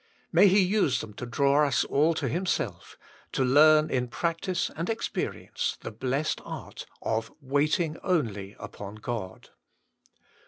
May 0.31 0.47
He 0.47 0.59
use 0.63 0.99
them 0.99 1.13
to 1.17 1.27
draw 1.27 1.63
us 1.63 1.83
all 1.85 2.15
to 2.15 2.27
Himself, 2.27 2.97
to 3.33 3.43
learn 3.45 3.91
in 3.91 4.07
practice 4.07 4.71
and 4.75 4.87
experi 4.87 5.43
ence 5.49 5.77
the 5.79 5.91
blessed 5.91 6.41
art 6.43 6.87
of 7.03 7.31
Watting 7.39 7.97
only 8.01 8.55
upon 8.57 8.95
God. 8.95 9.49